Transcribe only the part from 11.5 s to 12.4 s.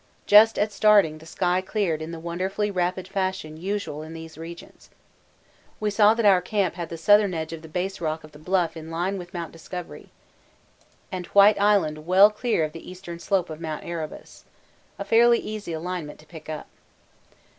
Island well